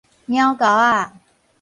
[0.25, 1.13] 撓鉤仔